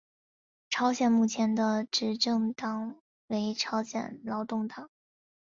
[0.71, 2.95] 朝鲜目前的执政党
[3.27, 4.89] 为朝鲜劳动党。